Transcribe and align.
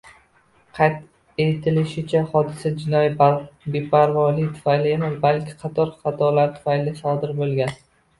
Qayd 0.75 0.93
etilishicha, 1.43 2.21
hodisa 2.31 2.71
jinoiy 2.79 3.09
beparvolik 3.75 4.47
tufayli 4.55 4.95
emas, 4.95 5.13
balki 5.27 5.53
qator 5.65 5.93
xatolar 6.07 6.51
tufayli 6.57 6.95
sodir 7.03 7.35
bo‘lgan 7.43 7.77